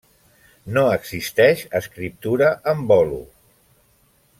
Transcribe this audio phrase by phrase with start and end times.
[0.77, 3.23] No existeix escriptura en bolo.